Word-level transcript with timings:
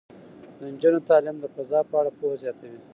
د 0.57 0.59
نجونو 0.73 0.99
تعلیم 1.09 1.37
د 1.39 1.45
فضا 1.55 1.79
په 1.89 1.93
اړه 1.99 2.11
پوهه 2.17 2.37
زیاتوي. 2.43 2.79